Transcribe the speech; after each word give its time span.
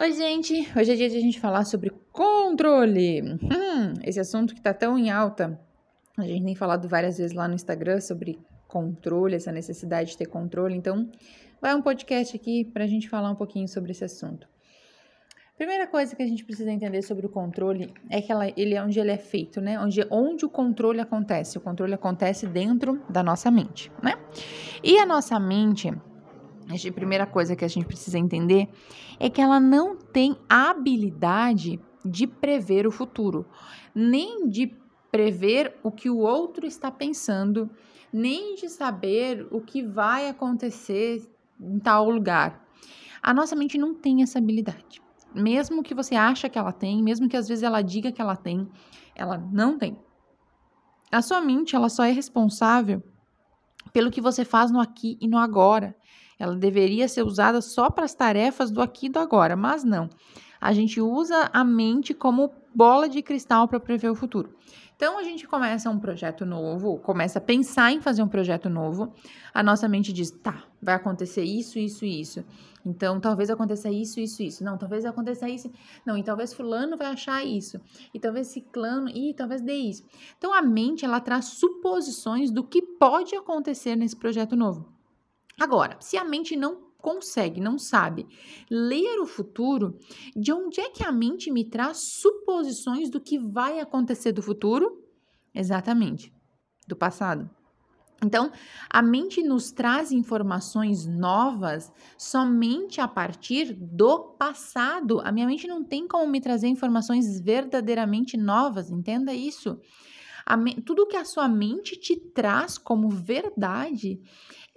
Oi, 0.00 0.12
gente! 0.12 0.54
Hoje 0.74 0.92
é 0.92 0.94
dia 0.94 1.10
de 1.10 1.16
a 1.18 1.20
gente 1.20 1.38
falar 1.38 1.64
sobre 1.64 1.90
controle. 2.10 3.22
Hum, 3.22 3.92
esse 4.02 4.18
assunto 4.18 4.54
que 4.54 4.60
tá 4.60 4.72
tão 4.72 4.98
em 4.98 5.10
alta. 5.10 5.60
A 6.16 6.22
gente 6.22 6.44
tem 6.44 6.54
falado 6.54 6.88
várias 6.88 7.18
vezes 7.18 7.34
lá 7.34 7.46
no 7.46 7.54
Instagram 7.54 8.00
sobre 8.00 8.38
controle, 8.66 9.34
essa 9.34 9.52
necessidade 9.52 10.12
de 10.12 10.16
ter 10.16 10.26
controle. 10.26 10.74
Então, 10.74 11.10
vai 11.60 11.74
um 11.74 11.82
podcast 11.82 12.34
aqui 12.34 12.64
pra 12.64 12.86
gente 12.86 13.08
falar 13.08 13.30
um 13.30 13.34
pouquinho 13.34 13.68
sobre 13.68 13.90
esse 13.90 14.04
assunto. 14.04 14.48
Primeira 15.58 15.86
coisa 15.86 16.16
que 16.16 16.22
a 16.22 16.26
gente 16.26 16.46
precisa 16.46 16.70
entender 16.70 17.02
sobre 17.02 17.26
o 17.26 17.28
controle 17.28 17.92
é 18.08 18.22
que 18.22 18.32
ela, 18.32 18.48
ele 18.56 18.74
é 18.74 18.82
onde 18.82 18.98
ele 18.98 19.10
é 19.10 19.18
feito, 19.18 19.60
né? 19.60 19.78
Onde, 19.78 20.06
onde 20.10 20.46
o 20.46 20.48
controle 20.48 21.00
acontece. 21.00 21.58
O 21.58 21.60
controle 21.60 21.92
acontece 21.92 22.46
dentro 22.46 23.02
da 23.10 23.22
nossa 23.22 23.50
mente, 23.50 23.92
né? 24.02 24.14
E 24.82 24.96
a 24.96 25.04
nossa 25.04 25.38
mente 25.38 25.92
a 26.72 26.92
primeira 26.92 27.26
coisa 27.26 27.56
que 27.56 27.64
a 27.64 27.68
gente 27.68 27.86
precisa 27.86 28.18
entender 28.18 28.68
é 29.18 29.28
que 29.28 29.40
ela 29.40 29.58
não 29.58 29.96
tem 29.96 30.36
habilidade 30.48 31.80
de 32.04 32.26
prever 32.26 32.86
o 32.86 32.90
futuro, 32.90 33.46
nem 33.94 34.48
de 34.48 34.74
prever 35.10 35.76
o 35.82 35.90
que 35.90 36.08
o 36.08 36.18
outro 36.18 36.66
está 36.66 36.90
pensando, 36.90 37.68
nem 38.12 38.54
de 38.54 38.68
saber 38.68 39.46
o 39.50 39.60
que 39.60 39.82
vai 39.82 40.28
acontecer 40.28 41.28
em 41.60 41.78
tal 41.78 42.08
lugar. 42.08 42.64
A 43.22 43.34
nossa 43.34 43.54
mente 43.54 43.76
não 43.76 43.94
tem 43.94 44.22
essa 44.22 44.38
habilidade. 44.38 45.02
Mesmo 45.34 45.82
que 45.82 45.94
você 45.94 46.14
acha 46.14 46.48
que 46.48 46.58
ela 46.58 46.72
tem, 46.72 47.02
mesmo 47.02 47.28
que 47.28 47.36
às 47.36 47.46
vezes 47.46 47.62
ela 47.62 47.82
diga 47.82 48.10
que 48.10 48.20
ela 48.20 48.36
tem, 48.36 48.68
ela 49.14 49.36
não 49.38 49.78
tem. 49.78 49.98
A 51.12 51.22
sua 51.22 51.40
mente, 51.40 51.76
ela 51.76 51.88
só 51.88 52.04
é 52.04 52.12
responsável 52.12 53.02
pelo 53.92 54.10
que 54.10 54.20
você 54.20 54.44
faz 54.44 54.70
no 54.70 54.80
aqui 54.80 55.18
e 55.20 55.28
no 55.28 55.38
agora. 55.38 55.96
Ela 56.40 56.56
deveria 56.56 57.06
ser 57.06 57.22
usada 57.22 57.60
só 57.60 57.90
para 57.90 58.06
as 58.06 58.14
tarefas 58.14 58.70
do 58.70 58.80
aqui 58.80 59.06
e 59.06 59.08
do 59.10 59.18
agora, 59.18 59.54
mas 59.54 59.84
não. 59.84 60.08
A 60.58 60.72
gente 60.72 60.98
usa 60.98 61.50
a 61.52 61.62
mente 61.62 62.14
como 62.14 62.50
bola 62.74 63.10
de 63.10 63.20
cristal 63.20 63.68
para 63.68 63.78
prever 63.78 64.08
o 64.08 64.14
futuro. 64.14 64.54
Então 64.96 65.18
a 65.18 65.22
gente 65.22 65.46
começa 65.46 65.90
um 65.90 65.98
projeto 65.98 66.46
novo, 66.46 66.98
começa 66.98 67.38
a 67.38 67.42
pensar 67.42 67.92
em 67.92 68.00
fazer 68.00 68.22
um 68.22 68.28
projeto 68.28 68.70
novo, 68.70 69.12
a 69.52 69.62
nossa 69.62 69.86
mente 69.86 70.14
diz: 70.14 70.30
tá, 70.30 70.64
vai 70.80 70.94
acontecer 70.94 71.42
isso, 71.42 71.78
isso 71.78 72.06
isso. 72.06 72.44
Então 72.86 73.20
talvez 73.20 73.50
aconteça 73.50 73.90
isso, 73.90 74.18
isso, 74.18 74.42
isso. 74.42 74.64
Não, 74.64 74.78
talvez 74.78 75.04
aconteça 75.04 75.46
isso. 75.46 75.70
Não, 76.06 76.16
e 76.16 76.22
talvez 76.22 76.54
fulano 76.54 76.96
vai 76.96 77.08
achar 77.08 77.44
isso. 77.44 77.78
E 78.14 78.18
talvez 78.18 78.46
ciclano, 78.46 79.10
e 79.10 79.34
talvez 79.34 79.60
dê 79.60 79.74
isso. 79.74 80.04
Então 80.38 80.54
a 80.54 80.62
mente 80.62 81.04
ela 81.04 81.20
traz 81.20 81.46
suposições 81.46 82.50
do 82.50 82.64
que 82.64 82.80
pode 82.80 83.34
acontecer 83.36 83.94
nesse 83.94 84.16
projeto 84.16 84.56
novo. 84.56 84.99
Agora, 85.60 85.98
se 86.00 86.16
a 86.16 86.24
mente 86.24 86.56
não 86.56 86.88
consegue, 86.96 87.60
não 87.60 87.78
sabe 87.78 88.26
ler 88.70 89.20
o 89.20 89.26
futuro, 89.26 89.98
de 90.34 90.52
onde 90.52 90.80
é 90.80 90.88
que 90.88 91.04
a 91.04 91.12
mente 91.12 91.50
me 91.50 91.64
traz 91.64 91.98
suposições 91.98 93.10
do 93.10 93.20
que 93.20 93.38
vai 93.38 93.78
acontecer 93.78 94.32
do 94.32 94.42
futuro? 94.42 95.04
Exatamente, 95.54 96.32
do 96.88 96.96
passado. 96.96 97.50
Então, 98.22 98.52
a 98.88 99.02
mente 99.02 99.42
nos 99.42 99.70
traz 99.70 100.12
informações 100.12 101.06
novas 101.06 101.90
somente 102.18 103.00
a 103.00 103.08
partir 103.08 103.72
do 103.72 104.34
passado. 104.38 105.20
A 105.24 105.32
minha 105.32 105.46
mente 105.46 105.66
não 105.66 105.82
tem 105.82 106.06
como 106.06 106.30
me 106.30 106.40
trazer 106.40 106.68
informações 106.68 107.40
verdadeiramente 107.40 108.36
novas, 108.36 108.90
entenda 108.90 109.32
isso. 109.32 109.78
tudo 110.84 111.06
que 111.06 111.16
a 111.16 111.24
sua 111.24 111.48
mente 111.48 111.96
te 111.96 112.14
traz 112.16 112.76
como 112.76 113.08
verdade 113.08 114.20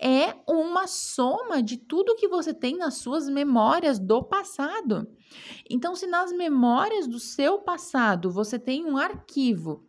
é 0.03 0.35
uma 0.45 0.85
soma 0.85 1.63
de 1.63 1.77
tudo 1.77 2.17
que 2.17 2.27
você 2.27 2.53
tem 2.53 2.75
nas 2.75 2.95
suas 2.95 3.29
memórias 3.29 3.97
do 3.97 4.21
passado. 4.21 5.07
Então, 5.69 5.95
se 5.95 6.05
nas 6.05 6.33
memórias 6.33 7.07
do 7.07 7.19
seu 7.19 7.59
passado 7.59 8.29
você 8.29 8.59
tem 8.59 8.85
um 8.85 8.97
arquivo 8.97 9.87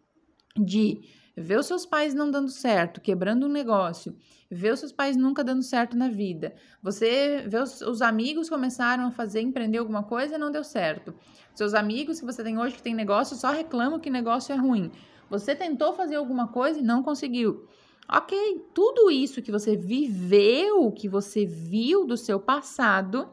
de 0.57 1.01
ver 1.37 1.59
os 1.59 1.67
seus 1.67 1.85
pais 1.85 2.15
não 2.15 2.31
dando 2.31 2.49
certo, 2.49 3.01
quebrando 3.01 3.47
um 3.47 3.49
negócio, 3.49 4.17
ver 4.49 4.75
os 4.75 4.79
seus 4.79 4.93
pais 4.93 5.17
nunca 5.17 5.43
dando 5.43 5.65
certo 5.65 5.97
na 5.97 6.09
vida, 6.09 6.55
você 6.81 7.45
vê 7.49 7.59
os, 7.59 7.81
os 7.81 8.01
amigos 8.01 8.49
começaram 8.49 9.09
a 9.09 9.11
fazer, 9.11 9.41
empreender 9.41 9.79
alguma 9.79 10.05
coisa 10.05 10.37
e 10.37 10.39
não 10.39 10.53
deu 10.53 10.63
certo. 10.63 11.13
Seus 11.57 11.75
amigos 11.75 12.21
que 12.21 12.27
você 12.27 12.45
tem 12.45 12.57
hoje 12.57 12.77
que 12.77 12.83
tem 12.83 12.95
negócio 12.95 13.37
só 13.37 13.51
reclamam 13.51 13.99
que 13.99 14.11
negócio 14.11 14.53
é 14.53 14.57
ruim. 14.57 14.93
Você 15.29 15.57
tentou 15.57 15.93
fazer 15.93 16.15
alguma 16.15 16.47
coisa 16.47 16.79
e 16.79 16.83
não 16.83 17.03
conseguiu. 17.03 17.67
Ok, 18.09 18.67
tudo 18.75 19.11
isso 19.11 19.41
que 19.41 19.51
você 19.51 19.77
viveu, 19.77 20.93
que 20.93 21.09
você 21.09 21.47
viu 21.47 22.07
do 22.07 22.17
seu 22.17 22.39
passado, 22.39 23.31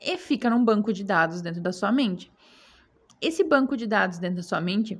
e 0.00 0.16
fica 0.16 0.48
num 0.48 0.64
banco 0.64 0.92
de 0.92 1.04
dados 1.04 1.42
dentro 1.42 1.60
da 1.60 1.72
sua 1.72 1.92
mente. 1.92 2.32
Esse 3.20 3.44
banco 3.44 3.76
de 3.76 3.86
dados 3.86 4.18
dentro 4.18 4.36
da 4.36 4.42
sua 4.42 4.60
mente 4.60 4.98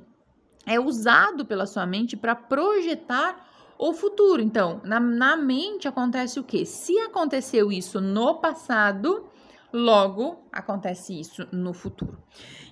é 0.65 0.79
usado 0.79 1.45
pela 1.45 1.65
sua 1.65 1.85
mente 1.87 2.15
para 2.15 2.35
projetar 2.35 3.47
o 3.79 3.93
futuro. 3.93 4.41
Então, 4.41 4.79
na, 4.83 4.99
na 4.99 5.35
mente 5.35 5.87
acontece 5.87 6.39
o 6.39 6.43
quê? 6.43 6.65
Se 6.65 6.97
aconteceu 6.99 7.71
isso 7.71 7.99
no 7.99 8.35
passado, 8.35 9.25
Logo, 9.73 10.45
acontece 10.51 11.17
isso 11.17 11.47
no 11.51 11.73
futuro. 11.73 12.21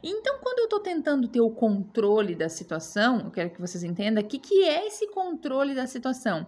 Então, 0.03 0.39
quando 0.41 0.59
eu 0.59 0.65
estou 0.65 0.81
tentando 0.81 1.29
ter 1.29 1.39
o 1.39 1.49
controle 1.49 2.35
da 2.35 2.49
situação, 2.49 3.21
eu 3.21 3.31
quero 3.31 3.51
que 3.51 3.61
vocês 3.61 3.83
entendam 3.83 4.21
o 4.21 4.27
que, 4.27 4.37
que 4.37 4.65
é 4.65 4.85
esse 4.85 5.07
controle 5.07 5.73
da 5.73 5.87
situação. 5.87 6.45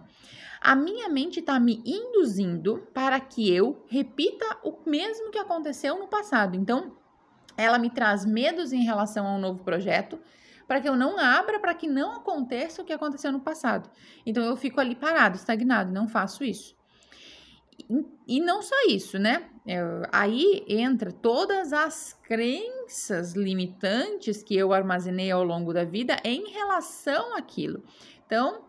A 0.60 0.76
minha 0.76 1.08
mente 1.08 1.40
está 1.40 1.58
me 1.58 1.82
induzindo 1.86 2.86
para 2.92 3.18
que 3.18 3.52
eu 3.52 3.84
repita 3.88 4.58
o 4.62 4.78
mesmo 4.86 5.30
que 5.30 5.38
aconteceu 5.38 5.98
no 5.98 6.06
passado. 6.06 6.54
Então, 6.54 6.96
ela 7.56 7.78
me 7.78 7.88
traz 7.88 8.24
medos 8.24 8.72
em 8.72 8.84
relação 8.84 9.26
a 9.26 9.34
um 9.34 9.40
novo 9.40 9.64
projeto, 9.64 10.20
para 10.68 10.80
que 10.80 10.88
eu 10.88 10.96
não 10.96 11.18
abra, 11.18 11.58
para 11.58 11.74
que 11.74 11.88
não 11.88 12.12
aconteça 12.16 12.82
o 12.82 12.84
que 12.84 12.92
aconteceu 12.92 13.32
no 13.32 13.40
passado. 13.40 13.90
Então, 14.24 14.44
eu 14.44 14.56
fico 14.56 14.80
ali 14.80 14.94
parado, 14.94 15.36
estagnado, 15.36 15.92
não 15.92 16.06
faço 16.06 16.44
isso. 16.44 16.76
E 18.26 18.40
não 18.40 18.62
só 18.62 18.74
isso, 18.88 19.18
né? 19.18 19.44
É, 19.66 19.80
aí 20.10 20.64
entra 20.68 21.12
todas 21.12 21.72
as 21.72 22.12
crenças 22.22 23.34
limitantes 23.34 24.42
que 24.42 24.56
eu 24.56 24.72
armazenei 24.72 25.30
ao 25.30 25.44
longo 25.44 25.72
da 25.72 25.84
vida 25.84 26.16
em 26.24 26.50
relação 26.50 27.36
àquilo. 27.36 27.82
Então, 28.26 28.62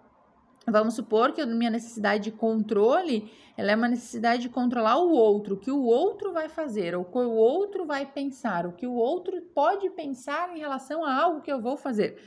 vamos 0.68 0.94
supor 0.96 1.34
que 1.34 1.42
a 1.42 1.46
minha 1.46 1.70
necessidade 1.70 2.26
de 2.26 2.32
controle, 2.32 3.32
ela 3.58 3.72
é 3.72 3.76
uma 3.76 3.88
necessidade 3.88 4.44
de 4.44 4.50
controlar 4.50 4.98
o 4.98 5.12
outro, 5.12 5.56
o 5.56 5.58
que 5.58 5.72
o 5.72 5.84
outro 5.84 6.32
vai 6.32 6.48
fazer, 6.50 6.96
o 6.96 7.04
que 7.04 7.18
o 7.18 7.32
outro 7.32 7.86
vai 7.86 8.06
pensar, 8.06 8.66
o 8.66 8.74
que 8.74 8.86
o 8.86 8.94
outro 8.94 9.42
pode 9.54 9.90
pensar 9.92 10.56
em 10.56 10.60
relação 10.60 11.04
a 11.04 11.16
algo 11.16 11.42
que 11.42 11.52
eu 11.52 11.62
vou 11.62 11.78
fazer. 11.78 12.18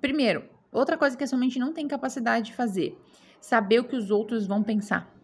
Primeiro, 0.00 0.44
outra 0.72 0.96
coisa 0.98 1.16
que 1.16 1.24
a 1.24 1.26
sua 1.26 1.38
mente 1.38 1.58
não 1.58 1.72
tem 1.72 1.88
capacidade 1.88 2.46
de 2.46 2.54
fazer, 2.54 2.98
saber 3.40 3.80
o 3.80 3.84
que 3.84 3.96
os 3.96 4.10
outros 4.10 4.46
vão 4.46 4.62
pensar. 4.62 5.15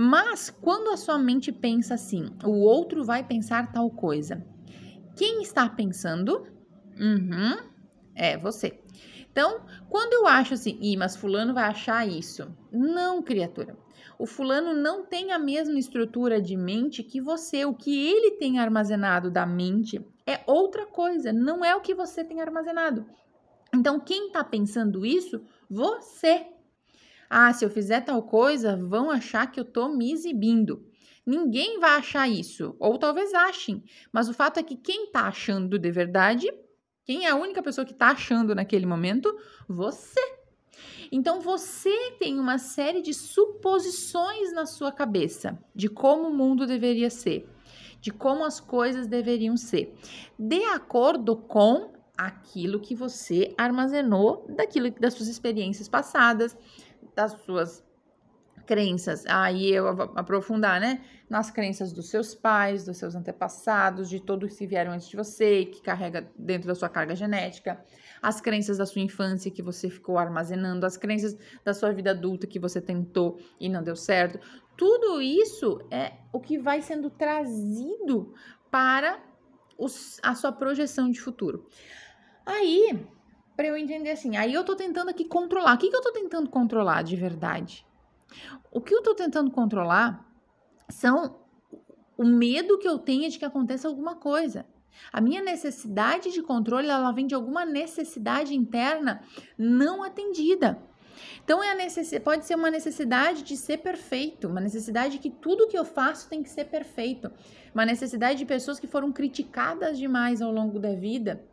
Mas 0.00 0.48
quando 0.48 0.90
a 0.90 0.96
sua 0.96 1.18
mente 1.18 1.50
pensa 1.50 1.94
assim, 1.94 2.30
o 2.44 2.60
outro 2.60 3.02
vai 3.02 3.26
pensar 3.26 3.72
tal 3.72 3.90
coisa. 3.90 4.46
Quem 5.16 5.42
está 5.42 5.68
pensando? 5.68 6.46
Uhum, 6.96 7.56
é 8.14 8.38
você. 8.38 8.80
Então, 9.28 9.62
quando 9.90 10.12
eu 10.12 10.28
acho 10.28 10.54
assim, 10.54 10.78
Ih, 10.80 10.96
mas 10.96 11.16
fulano 11.16 11.52
vai 11.52 11.64
achar 11.64 12.06
isso. 12.06 12.48
Não, 12.70 13.20
criatura. 13.20 13.76
O 14.16 14.24
fulano 14.24 14.72
não 14.72 15.04
tem 15.04 15.32
a 15.32 15.38
mesma 15.38 15.76
estrutura 15.76 16.40
de 16.40 16.56
mente 16.56 17.02
que 17.02 17.20
você. 17.20 17.64
O 17.64 17.74
que 17.74 18.08
ele 18.08 18.36
tem 18.36 18.60
armazenado 18.60 19.32
da 19.32 19.44
mente 19.44 20.00
é 20.24 20.44
outra 20.46 20.86
coisa, 20.86 21.32
não 21.32 21.64
é 21.64 21.74
o 21.74 21.80
que 21.80 21.92
você 21.92 22.22
tem 22.22 22.40
armazenado. 22.40 23.04
Então, 23.74 23.98
quem 23.98 24.28
está 24.28 24.44
pensando 24.44 25.04
isso? 25.04 25.42
Você. 25.68 26.46
Ah, 27.28 27.52
se 27.52 27.64
eu 27.64 27.70
fizer 27.70 28.00
tal 28.00 28.22
coisa, 28.22 28.76
vão 28.76 29.10
achar 29.10 29.50
que 29.50 29.60
eu 29.60 29.64
tô 29.64 29.88
me 29.88 30.12
exibindo. 30.12 30.84
Ninguém 31.26 31.78
vai 31.78 31.90
achar 31.98 32.26
isso, 32.26 32.74
ou 32.78 32.98
talvez 32.98 33.34
achem, 33.34 33.84
mas 34.10 34.30
o 34.30 34.32
fato 34.32 34.58
é 34.58 34.62
que 34.62 34.74
quem 34.74 35.10
tá 35.10 35.28
achando 35.28 35.78
de 35.78 35.90
verdade, 35.90 36.50
quem 37.04 37.26
é 37.26 37.30
a 37.30 37.36
única 37.36 37.62
pessoa 37.62 37.84
que 37.84 37.92
tá 37.92 38.12
achando 38.12 38.54
naquele 38.54 38.86
momento? 38.86 39.36
Você. 39.68 40.20
Então 41.12 41.40
você 41.40 42.12
tem 42.18 42.40
uma 42.40 42.56
série 42.56 43.02
de 43.02 43.12
suposições 43.12 44.52
na 44.54 44.64
sua 44.64 44.90
cabeça 44.90 45.58
de 45.74 45.88
como 45.88 46.28
o 46.28 46.34
mundo 46.34 46.66
deveria 46.66 47.10
ser, 47.10 47.46
de 48.00 48.10
como 48.10 48.44
as 48.44 48.58
coisas 48.58 49.06
deveriam 49.06 49.56
ser, 49.56 49.94
de 50.38 50.62
acordo 50.64 51.36
com 51.36 51.92
aquilo 52.16 52.80
que 52.80 52.94
você 52.94 53.54
armazenou 53.56 54.44
daquilo 54.48 54.90
das 54.90 55.14
suas 55.14 55.28
experiências 55.28 55.88
passadas, 55.88 56.56
das 57.18 57.32
suas 57.42 57.84
crenças. 58.64 59.26
Aí 59.26 59.72
eu 59.72 59.88
aprofundar, 60.14 60.80
né? 60.80 61.00
Nas 61.28 61.50
crenças 61.50 61.92
dos 61.92 62.08
seus 62.08 62.32
pais, 62.32 62.84
dos 62.84 62.96
seus 62.96 63.16
antepassados, 63.16 64.08
de 64.08 64.20
todos 64.20 64.54
que 64.54 64.68
vieram 64.68 64.92
antes 64.92 65.08
de 65.08 65.16
você, 65.16 65.64
que 65.64 65.82
carrega 65.82 66.30
dentro 66.38 66.68
da 66.68 66.76
sua 66.76 66.88
carga 66.88 67.16
genética, 67.16 67.84
as 68.22 68.40
crenças 68.40 68.78
da 68.78 68.86
sua 68.86 69.02
infância 69.02 69.50
que 69.50 69.62
você 69.62 69.90
ficou 69.90 70.16
armazenando, 70.16 70.86
as 70.86 70.96
crenças 70.96 71.36
da 71.64 71.74
sua 71.74 71.92
vida 71.92 72.12
adulta 72.12 72.46
que 72.46 72.60
você 72.60 72.80
tentou 72.80 73.40
e 73.58 73.68
não 73.68 73.82
deu 73.82 73.96
certo. 73.96 74.38
tudo 74.76 75.20
isso 75.20 75.80
é 75.90 76.12
o 76.32 76.38
que 76.38 76.56
vai 76.56 76.80
sendo 76.80 77.10
trazido 77.10 78.32
para 78.70 79.18
os, 79.76 80.20
a 80.22 80.36
sua 80.36 80.52
projeção 80.52 81.10
de 81.10 81.20
futuro. 81.20 81.66
Aí, 82.46 83.04
para 83.58 83.66
eu 83.66 83.76
entender 83.76 84.12
assim, 84.12 84.36
aí 84.36 84.54
eu 84.54 84.62
tô 84.62 84.76
tentando 84.76 85.10
aqui 85.10 85.24
controlar. 85.24 85.74
O 85.74 85.78
que, 85.78 85.90
que 85.90 85.96
eu 85.96 86.00
tô 86.00 86.12
tentando 86.12 86.48
controlar 86.48 87.02
de 87.02 87.16
verdade? 87.16 87.84
O 88.70 88.80
que 88.80 88.94
eu 88.94 89.02
tô 89.02 89.16
tentando 89.16 89.50
controlar 89.50 90.24
são 90.88 91.40
o 92.16 92.24
medo 92.24 92.78
que 92.78 92.86
eu 92.86 93.00
tenho 93.00 93.28
de 93.28 93.36
que 93.36 93.44
aconteça 93.44 93.88
alguma 93.88 94.14
coisa. 94.14 94.64
A 95.12 95.20
minha 95.20 95.42
necessidade 95.42 96.30
de 96.30 96.40
controle, 96.40 96.86
ela 96.86 97.10
vem 97.10 97.26
de 97.26 97.34
alguma 97.34 97.64
necessidade 97.64 98.54
interna 98.54 99.24
não 99.58 100.04
atendida. 100.04 100.80
Então 101.42 101.60
é 101.60 101.72
a 101.72 101.74
necess... 101.74 102.16
pode 102.22 102.46
ser 102.46 102.54
uma 102.54 102.70
necessidade 102.70 103.42
de 103.42 103.56
ser 103.56 103.78
perfeito, 103.78 104.46
uma 104.46 104.60
necessidade 104.60 105.14
de 105.14 105.18
que 105.18 105.30
tudo 105.30 105.66
que 105.66 105.76
eu 105.76 105.84
faço 105.84 106.28
tem 106.28 106.44
que 106.44 106.48
ser 106.48 106.66
perfeito, 106.66 107.28
uma 107.74 107.84
necessidade 107.84 108.38
de 108.38 108.46
pessoas 108.46 108.78
que 108.78 108.86
foram 108.86 109.10
criticadas 109.10 109.98
demais 109.98 110.40
ao 110.40 110.52
longo 110.52 110.78
da 110.78 110.94
vida 110.94 111.44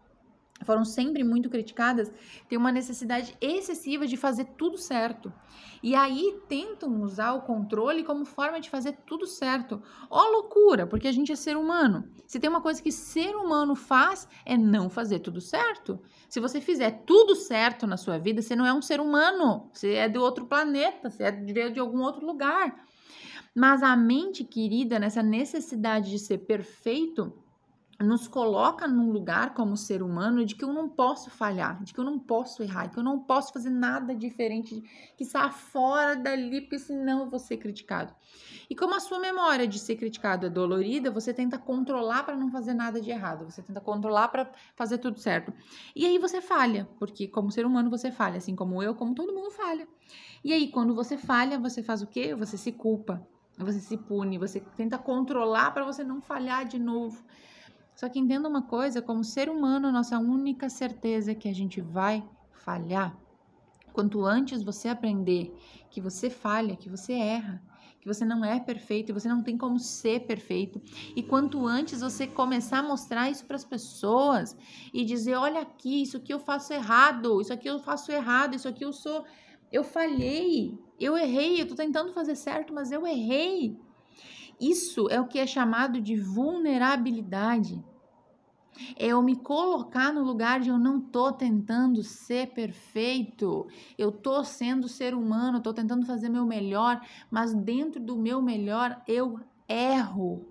foram 0.63 0.85
sempre 0.85 1.23
muito 1.23 1.49
criticadas, 1.49 2.11
tem 2.47 2.57
uma 2.57 2.71
necessidade 2.71 3.35
excessiva 3.41 4.07
de 4.07 4.15
fazer 4.15 4.45
tudo 4.57 4.77
certo. 4.77 5.31
E 5.83 5.93
aí 5.93 6.39
tentam 6.47 7.01
usar 7.01 7.33
o 7.33 7.41
controle 7.41 8.03
como 8.03 8.25
forma 8.25 8.59
de 8.59 8.69
fazer 8.69 8.93
tudo 9.05 9.27
certo. 9.27 9.81
Ó 10.09 10.23
loucura, 10.29 10.87
porque 10.87 11.07
a 11.07 11.11
gente 11.11 11.31
é 11.31 11.35
ser 11.35 11.57
humano. 11.57 12.09
Se 12.25 12.39
tem 12.39 12.49
uma 12.49 12.61
coisa 12.61 12.81
que 12.81 12.91
ser 12.91 13.35
humano 13.35 13.75
faz 13.75 14.27
é 14.45 14.57
não 14.57 14.89
fazer 14.89 15.19
tudo 15.19 15.41
certo. 15.41 15.99
Se 16.29 16.39
você 16.39 16.61
fizer 16.61 17.03
tudo 17.05 17.35
certo 17.35 17.85
na 17.85 17.97
sua 17.97 18.17
vida, 18.17 18.41
você 18.41 18.55
não 18.55 18.65
é 18.65 18.73
um 18.73 18.81
ser 18.81 18.99
humano, 18.99 19.69
você 19.73 19.93
é 19.93 20.07
de 20.07 20.17
outro 20.17 20.45
planeta, 20.45 21.09
você 21.09 21.23
é 21.23 21.31
de 21.31 21.79
algum 21.79 22.01
outro 22.01 22.25
lugar. 22.25 22.85
Mas 23.53 23.83
a 23.83 23.95
mente 23.95 24.43
querida, 24.43 24.99
nessa 24.99 25.21
necessidade 25.21 26.09
de 26.09 26.19
ser 26.19 26.39
perfeito, 26.39 27.31
nos 27.99 28.27
coloca 28.27 28.87
num 28.87 29.11
lugar 29.11 29.53
como 29.53 29.77
ser 29.77 30.03
humano 30.03 30.45
de 30.45 30.53
que 30.53 30.63
eu 30.63 30.73
não 30.73 30.89
posso 30.89 31.29
falhar, 31.29 31.81
de 31.81 31.93
que 31.93 31.99
eu 31.99 32.03
não 32.03 32.19
posso 32.19 32.61
errar, 32.61 32.89
que 32.89 32.97
eu 32.97 33.03
não 33.03 33.19
posso 33.19 33.53
fazer 33.53 33.69
nada 33.69 34.13
diferente, 34.13 34.83
que 35.15 35.23
saia 35.23 35.49
fora 35.51 36.15
dali, 36.15 36.61
porque 36.61 36.77
senão 36.77 37.21
eu 37.21 37.29
vou 37.29 37.39
ser 37.39 37.57
criticado. 37.57 38.13
E 38.69 38.75
como 38.75 38.95
a 38.95 38.99
sua 38.99 39.19
memória 39.19 39.65
de 39.65 39.79
ser 39.79 39.95
criticado 39.95 40.45
é 40.45 40.49
dolorida, 40.49 41.09
você 41.09 41.33
tenta 41.33 41.57
controlar 41.57 42.23
para 42.23 42.35
não 42.35 42.51
fazer 42.51 42.73
nada 42.73 42.99
de 42.99 43.09
errado, 43.09 43.45
você 43.45 43.61
tenta 43.61 43.79
controlar 43.79 44.27
para 44.27 44.51
fazer 44.75 44.97
tudo 44.97 45.17
certo. 45.17 45.53
E 45.95 46.05
aí 46.05 46.19
você 46.19 46.41
falha, 46.41 46.89
porque 46.99 47.27
como 47.27 47.49
ser 47.49 47.65
humano 47.65 47.89
você 47.89 48.11
falha, 48.11 48.37
assim 48.37 48.55
como 48.55 48.83
eu, 48.83 48.93
como 48.93 49.15
todo 49.15 49.33
mundo 49.33 49.51
falha. 49.51 49.87
E 50.43 50.51
aí 50.51 50.69
quando 50.69 50.93
você 50.93 51.17
falha, 51.17 51.57
você 51.57 51.81
faz 51.81 52.01
o 52.01 52.07
quê? 52.07 52.35
Você 52.35 52.57
se 52.57 52.73
culpa, 52.73 53.25
você 53.57 53.79
se 53.79 53.95
pune, 53.95 54.37
você 54.37 54.59
tenta 54.59 54.97
controlar 54.97 55.71
para 55.71 55.85
você 55.85 56.03
não 56.03 56.19
falhar 56.19 56.65
de 56.65 56.77
novo. 56.77 57.23
Só 57.95 58.09
que 58.09 58.19
entenda 58.19 58.49
uma 58.49 58.61
coisa: 58.61 59.01
como 59.01 59.23
ser 59.23 59.49
humano, 59.49 59.91
nossa 59.91 60.19
única 60.19 60.69
certeza 60.69 61.31
é 61.31 61.35
que 61.35 61.47
a 61.47 61.53
gente 61.53 61.81
vai 61.81 62.23
falhar. 62.51 63.17
Quanto 63.93 64.25
antes 64.25 64.61
você 64.61 64.89
aprender 64.89 65.55
que 65.89 66.01
você 66.01 66.29
falha, 66.29 66.75
que 66.75 66.89
você 66.89 67.13
erra, 67.13 67.63
que 68.01 68.07
você 68.13 68.25
não 68.25 68.45
é 68.45 68.59
perfeito 68.59 69.11
você 69.13 69.27
não 69.27 69.41
tem 69.41 69.57
como 69.57 69.79
ser 69.79 70.27
perfeito. 70.27 70.79
E 71.15 71.23
quanto 71.23 71.65
antes 71.65 72.01
você 72.01 72.27
começar 72.27 72.79
a 72.79 72.83
mostrar 72.83 73.31
isso 73.31 73.45
para 73.45 73.55
as 73.55 73.63
pessoas 73.63 74.55
e 74.93 75.03
dizer: 75.03 75.35
olha 75.35 75.61
aqui, 75.61 76.03
isso 76.03 76.17
aqui 76.17 76.33
eu 76.33 76.39
faço 76.39 76.73
errado, 76.73 77.41
isso 77.41 77.53
aqui 77.53 77.67
eu 77.67 77.79
faço 77.79 78.11
errado, 78.11 78.55
isso 78.55 78.67
aqui 78.67 78.83
eu 78.83 78.93
sou. 78.93 79.25
Eu 79.71 79.83
falhei, 79.83 80.77
eu 80.99 81.17
errei, 81.17 81.59
eu 81.59 81.67
tô 81.67 81.75
tentando 81.75 82.13
fazer 82.13 82.35
certo, 82.35 82.73
mas 82.73 82.91
eu 82.91 83.07
errei. 83.07 83.75
Isso 84.59 85.09
é 85.09 85.19
o 85.19 85.27
que 85.27 85.39
é 85.39 85.47
chamado 85.47 85.99
de 85.99 86.15
vulnerabilidade. 86.15 87.83
É 88.97 89.07
eu 89.07 89.21
me 89.21 89.35
colocar 89.35 90.13
no 90.13 90.23
lugar 90.23 90.59
de 90.59 90.69
eu 90.69 90.77
não 90.77 90.99
tô 90.99 91.31
tentando 91.31 92.03
ser 92.03 92.47
perfeito. 92.47 93.67
Eu 93.97 94.11
tô 94.11 94.43
sendo 94.43 94.87
ser 94.87 95.13
humano, 95.13 95.61
tô 95.61 95.73
tentando 95.73 96.05
fazer 96.05 96.29
meu 96.29 96.45
melhor, 96.45 97.01
mas 97.31 97.53
dentro 97.53 98.01
do 98.01 98.17
meu 98.17 98.41
melhor 98.41 99.01
eu 99.07 99.39
erro. 99.67 100.45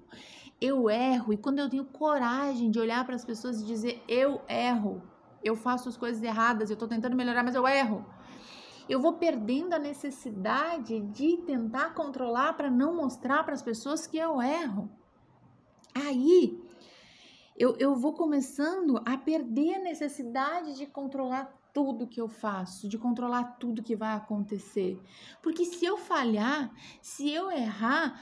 Eu 0.60 0.88
erro 0.88 1.32
e 1.32 1.36
quando 1.36 1.58
eu 1.58 1.68
tenho 1.68 1.84
coragem 1.84 2.70
de 2.70 2.78
olhar 2.78 3.04
para 3.04 3.14
as 3.14 3.24
pessoas 3.24 3.60
e 3.60 3.66
dizer 3.66 4.02
eu 4.08 4.40
erro, 4.48 5.02
eu 5.42 5.54
faço 5.54 5.88
as 5.88 5.96
coisas 5.96 6.22
erradas, 6.22 6.70
eu 6.70 6.76
tô 6.76 6.88
tentando 6.88 7.16
melhorar, 7.16 7.42
mas 7.42 7.54
eu 7.54 7.68
erro 7.68 8.06
eu 8.88 9.00
vou 9.00 9.14
perdendo 9.14 9.72
a 9.72 9.78
necessidade 9.78 11.00
de 11.00 11.38
tentar 11.38 11.94
controlar 11.94 12.52
para 12.54 12.70
não 12.70 12.94
mostrar 12.94 13.44
para 13.44 13.54
as 13.54 13.62
pessoas 13.62 14.06
que 14.06 14.18
eu 14.18 14.40
erro. 14.42 14.90
Aí 15.94 16.60
eu, 17.56 17.76
eu 17.78 17.94
vou 17.94 18.12
começando 18.12 19.00
a 19.04 19.16
perder 19.16 19.76
a 19.76 19.82
necessidade 19.82 20.74
de 20.76 20.86
controlar 20.86 21.54
tudo 21.72 22.06
que 22.06 22.20
eu 22.20 22.28
faço, 22.28 22.88
de 22.88 22.98
controlar 22.98 23.56
tudo 23.58 23.82
que 23.82 23.96
vai 23.96 24.14
acontecer. 24.14 25.00
Porque 25.42 25.64
se 25.64 25.84
eu 25.84 25.96
falhar, 25.96 26.72
se 27.00 27.30
eu 27.30 27.50
errar, 27.50 28.20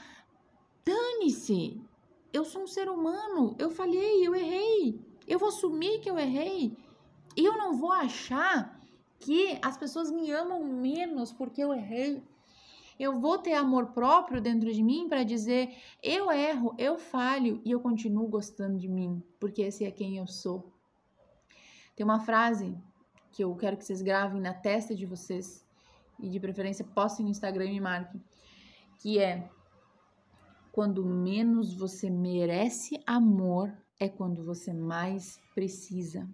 dane-se. 0.85 1.81
Eu 2.31 2.43
sou 2.45 2.63
um 2.63 2.67
ser 2.67 2.89
humano, 2.89 3.55
eu 3.59 3.69
falhei, 3.69 4.25
eu 4.25 4.33
errei. 4.33 4.99
Eu 5.27 5.37
vou 5.37 5.49
assumir 5.49 5.99
que 5.99 6.09
eu 6.09 6.17
errei. 6.17 6.75
Eu 7.37 7.57
não 7.57 7.75
vou 7.75 7.91
achar 7.91 8.72
que 9.23 9.57
as 9.61 9.77
pessoas 9.77 10.11
me 10.11 10.29
amam 10.31 10.63
menos 10.65 11.31
porque 11.31 11.63
eu 11.63 11.73
errei. 11.73 12.21
Eu 12.99 13.19
vou 13.19 13.37
ter 13.37 13.53
amor 13.53 13.87
próprio 13.87 14.41
dentro 14.41 14.71
de 14.71 14.83
mim 14.83 15.07
para 15.07 15.23
dizer: 15.23 15.75
eu 16.01 16.29
erro, 16.29 16.75
eu 16.77 16.97
falho 16.97 17.61
e 17.63 17.71
eu 17.71 17.79
continuo 17.79 18.27
gostando 18.27 18.77
de 18.77 18.87
mim, 18.87 19.23
porque 19.39 19.61
esse 19.61 19.85
é 19.85 19.91
quem 19.91 20.17
eu 20.17 20.27
sou. 20.27 20.71
Tem 21.95 22.03
uma 22.03 22.19
frase 22.19 22.77
que 23.31 23.43
eu 23.43 23.55
quero 23.55 23.77
que 23.77 23.85
vocês 23.85 24.01
gravem 24.01 24.41
na 24.41 24.53
testa 24.53 24.93
de 24.93 25.05
vocês 25.05 25.65
e 26.19 26.29
de 26.29 26.39
preferência 26.39 26.85
postem 26.85 27.25
no 27.25 27.31
Instagram 27.31 27.65
e 27.65 27.71
me 27.71 27.79
marquem, 27.79 28.21
que 28.99 29.19
é: 29.19 29.49
quando 30.71 31.05
menos 31.05 31.73
você 31.73 32.09
merece 32.09 33.01
amor 33.07 33.73
é 33.99 34.09
quando 34.09 34.43
você 34.43 34.73
mais 34.73 35.39
precisa. 35.55 36.29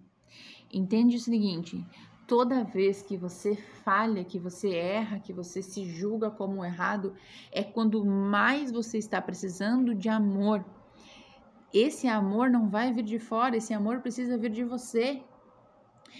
Entende 0.72 1.16
o 1.16 1.20
seguinte: 1.20 1.84
toda 2.30 2.62
vez 2.62 3.02
que 3.02 3.16
você 3.16 3.56
falha, 3.56 4.24
que 4.24 4.38
você 4.38 4.72
erra, 4.72 5.18
que 5.18 5.32
você 5.32 5.60
se 5.60 5.84
julga 5.84 6.30
como 6.30 6.64
errado, 6.64 7.12
é 7.50 7.64
quando 7.64 8.04
mais 8.04 8.70
você 8.70 8.98
está 8.98 9.20
precisando 9.20 9.96
de 9.96 10.08
amor. 10.08 10.64
Esse 11.74 12.06
amor 12.06 12.48
não 12.48 12.68
vai 12.68 12.92
vir 12.92 13.02
de 13.02 13.18
fora, 13.18 13.56
esse 13.56 13.74
amor 13.74 13.98
precisa 13.98 14.38
vir 14.38 14.52
de 14.52 14.62
você. 14.62 15.20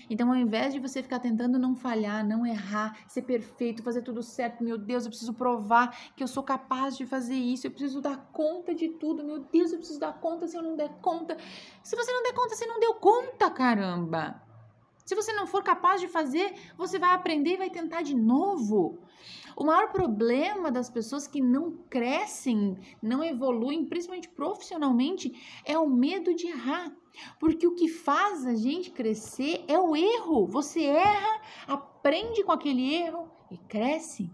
Então, 0.08 0.28
ao 0.28 0.36
invés 0.36 0.74
de 0.74 0.80
você 0.80 1.00
ficar 1.00 1.20
tentando 1.20 1.60
não 1.60 1.76
falhar, 1.76 2.26
não 2.26 2.44
errar, 2.44 2.98
ser 3.06 3.22
perfeito, 3.22 3.80
fazer 3.80 4.02
tudo 4.02 4.20
certo, 4.20 4.64
meu 4.64 4.76
Deus, 4.76 5.04
eu 5.04 5.10
preciso 5.10 5.34
provar 5.34 5.96
que 6.16 6.24
eu 6.24 6.28
sou 6.28 6.42
capaz 6.42 6.96
de 6.96 7.06
fazer 7.06 7.36
isso, 7.36 7.68
eu 7.68 7.70
preciso 7.70 8.00
dar 8.00 8.16
conta 8.32 8.74
de 8.74 8.88
tudo, 8.88 9.24
meu 9.24 9.44
Deus, 9.44 9.70
eu 9.70 9.78
preciso 9.78 10.00
dar 10.00 10.14
conta 10.14 10.48
se 10.48 10.56
eu 10.56 10.62
não 10.62 10.74
der 10.74 10.90
conta. 11.00 11.36
Se 11.84 11.94
você 11.94 12.10
não 12.10 12.24
der 12.24 12.32
conta, 12.32 12.56
você 12.56 12.66
não 12.66 12.80
deu 12.80 12.94
conta, 12.94 13.48
caramba. 13.48 14.49
Se 15.10 15.16
você 15.16 15.32
não 15.32 15.44
for 15.44 15.64
capaz 15.64 16.00
de 16.00 16.06
fazer, 16.06 16.54
você 16.78 16.96
vai 16.96 17.12
aprender 17.12 17.54
e 17.54 17.56
vai 17.56 17.68
tentar 17.68 18.00
de 18.00 18.14
novo. 18.14 19.00
O 19.56 19.64
maior 19.64 19.90
problema 19.90 20.70
das 20.70 20.88
pessoas 20.88 21.26
que 21.26 21.40
não 21.40 21.72
crescem, 21.90 22.78
não 23.02 23.24
evoluem, 23.24 23.84
principalmente 23.86 24.28
profissionalmente, 24.28 25.32
é 25.64 25.76
o 25.76 25.90
medo 25.90 26.32
de 26.32 26.46
errar. 26.46 26.94
Porque 27.40 27.66
o 27.66 27.74
que 27.74 27.88
faz 27.88 28.46
a 28.46 28.54
gente 28.54 28.92
crescer 28.92 29.64
é 29.66 29.76
o 29.76 29.96
erro. 29.96 30.46
Você 30.46 30.84
erra, 30.84 31.42
aprende 31.66 32.44
com 32.44 32.52
aquele 32.52 32.94
erro 32.94 33.28
e 33.50 33.58
cresce. 33.58 34.30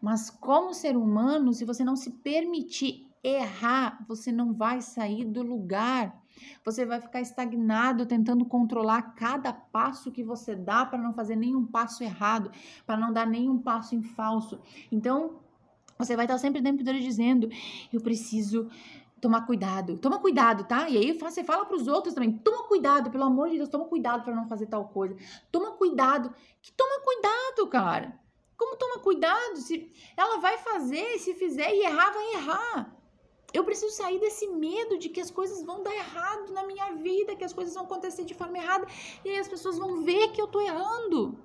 Mas 0.00 0.30
como 0.30 0.72
ser 0.72 0.96
humano, 0.96 1.52
se 1.52 1.64
você 1.64 1.82
não 1.82 1.96
se 1.96 2.12
permitir 2.22 3.10
errar, 3.24 4.04
você 4.06 4.30
não 4.30 4.54
vai 4.54 4.82
sair 4.82 5.24
do 5.24 5.42
lugar. 5.42 6.21
Você 6.64 6.84
vai 6.84 7.00
ficar 7.00 7.20
estagnado 7.20 8.06
tentando 8.06 8.44
controlar 8.44 9.14
cada 9.14 9.52
passo 9.52 10.10
que 10.10 10.22
você 10.22 10.54
dá 10.54 10.84
para 10.84 10.98
não 10.98 11.12
fazer 11.12 11.36
nenhum 11.36 11.66
passo 11.66 12.02
errado, 12.02 12.50
para 12.86 12.96
não 12.96 13.12
dar 13.12 13.26
nenhum 13.26 13.58
passo 13.58 13.94
em 13.94 14.02
falso. 14.02 14.60
Então, 14.90 15.40
você 15.98 16.16
vai 16.16 16.24
estar 16.24 16.38
sempre 16.38 16.60
dentro 16.60 16.84
dele 16.84 17.00
dizendo: 17.00 17.48
Eu 17.92 18.00
preciso 18.00 18.68
tomar 19.22 19.46
cuidado. 19.46 19.96
Toma 19.98 20.18
cuidado, 20.18 20.64
tá? 20.64 20.88
E 20.88 20.98
aí 20.98 21.12
você 21.12 21.44
fala 21.44 21.64
para 21.64 21.76
os 21.76 21.86
outros 21.86 22.12
também: 22.12 22.32
toma 22.32 22.66
cuidado, 22.66 23.10
pelo 23.10 23.24
amor 23.24 23.48
de 23.48 23.56
Deus, 23.56 23.68
toma 23.68 23.84
cuidado 23.84 24.24
para 24.24 24.34
não 24.34 24.48
fazer 24.48 24.66
tal 24.66 24.88
coisa. 24.88 25.16
Toma 25.50 25.72
cuidado. 25.72 26.34
Que 26.60 26.72
toma 26.72 27.00
cuidado, 27.04 27.68
cara. 27.68 28.20
Como 28.56 28.76
toma 28.76 28.98
cuidado? 28.98 29.56
Se 29.56 29.90
ela 30.16 30.38
vai 30.38 30.58
fazer, 30.58 31.18
se 31.18 31.34
fizer 31.34 31.72
e 31.72 31.84
errar, 31.84 32.12
vai 32.12 32.34
errar. 32.34 33.01
Eu 33.52 33.64
preciso 33.64 33.92
sair 33.94 34.18
desse 34.18 34.46
medo 34.48 34.98
de 34.98 35.08
que 35.08 35.20
as 35.20 35.30
coisas 35.30 35.62
vão 35.62 35.82
dar 35.82 35.94
errado 35.94 36.52
na 36.52 36.66
minha 36.66 36.92
vida, 36.92 37.36
que 37.36 37.44
as 37.44 37.52
coisas 37.52 37.74
vão 37.74 37.84
acontecer 37.84 38.24
de 38.24 38.34
forma 38.34 38.56
errada 38.56 38.86
e 39.24 39.30
aí 39.30 39.38
as 39.38 39.48
pessoas 39.48 39.78
vão 39.78 40.02
ver 40.02 40.32
que 40.32 40.40
eu 40.40 40.46
tô 40.48 40.60
errando. 40.60 41.38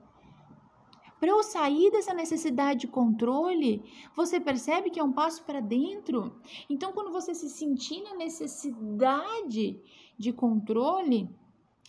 Para 1.19 1.29
eu 1.29 1.41
sair 1.41 1.91
dessa 1.91 2.13
necessidade 2.13 2.81
de 2.81 2.87
controle, 2.87 3.83
você 4.15 4.39
percebe 4.39 4.91
que 4.91 4.99
é 4.99 5.03
um 5.03 5.11
passo 5.11 5.43
para 5.43 5.59
dentro. 5.59 6.39
Então, 6.69 6.93
quando 6.93 7.11
você 7.11 7.33
se 7.33 7.49
sentir 7.49 8.03
na 8.03 8.13
necessidade 8.13 9.81
de 10.17 10.31
controle, 10.31 11.27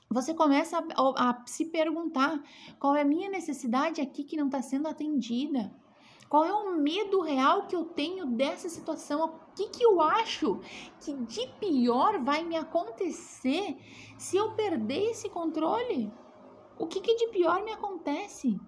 você 0.08 0.32
começa 0.32 0.78
a, 0.78 1.30
a 1.30 1.46
se 1.46 1.66
perguntar 1.66 2.42
qual 2.78 2.96
é 2.96 3.02
a 3.02 3.04
minha 3.04 3.28
necessidade 3.28 4.00
aqui 4.00 4.24
que 4.24 4.36
não 4.36 4.46
está 4.46 4.62
sendo 4.62 4.88
atendida. 4.88 5.70
Qual 6.28 6.44
é 6.44 6.52
o 6.52 6.76
medo 6.76 7.22
real 7.22 7.66
que 7.66 7.74
eu 7.74 7.86
tenho 7.86 8.26
dessa 8.26 8.68
situação? 8.68 9.24
O 9.24 9.54
que, 9.56 9.68
que 9.68 9.82
eu 9.82 10.00
acho 10.00 10.60
que 11.00 11.14
de 11.14 11.46
pior 11.58 12.22
vai 12.22 12.44
me 12.44 12.54
acontecer 12.54 13.76
se 14.18 14.36
eu 14.36 14.52
perder 14.52 15.10
esse 15.10 15.30
controle? 15.30 16.12
O 16.78 16.86
que, 16.86 17.00
que 17.00 17.16
de 17.16 17.28
pior 17.28 17.64
me 17.64 17.72
acontece? 17.72 18.60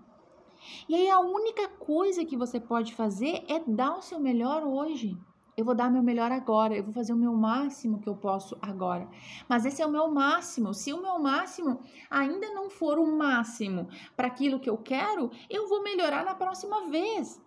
E 0.88 0.94
aí 0.94 1.10
a 1.10 1.20
única 1.20 1.68
coisa 1.68 2.24
que 2.24 2.36
você 2.36 2.58
pode 2.58 2.94
fazer 2.94 3.44
é 3.46 3.60
dar 3.66 3.98
o 3.98 4.02
seu 4.02 4.18
melhor 4.18 4.64
hoje. 4.64 5.16
Eu 5.54 5.64
vou 5.64 5.74
dar 5.74 5.90
meu 5.90 6.02
melhor 6.02 6.32
agora, 6.32 6.74
eu 6.74 6.82
vou 6.82 6.94
fazer 6.94 7.12
o 7.12 7.16
meu 7.16 7.34
máximo 7.34 8.00
que 8.00 8.08
eu 8.08 8.16
posso 8.16 8.56
agora. 8.62 9.06
Mas 9.46 9.66
esse 9.66 9.82
é 9.82 9.86
o 9.86 9.90
meu 9.90 10.10
máximo. 10.10 10.72
Se 10.72 10.94
o 10.94 11.02
meu 11.02 11.18
máximo 11.18 11.80
ainda 12.08 12.48
não 12.54 12.70
for 12.70 12.98
o 12.98 13.06
máximo 13.06 13.86
para 14.16 14.28
aquilo 14.28 14.58
que 14.58 14.70
eu 14.70 14.78
quero, 14.78 15.30
eu 15.50 15.68
vou 15.68 15.82
melhorar 15.82 16.24
na 16.24 16.34
próxima 16.34 16.88
vez. 16.88 17.38